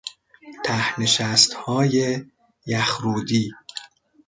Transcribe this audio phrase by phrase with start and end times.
[0.63, 2.25] ته نشستهای
[2.67, 3.51] یخرودی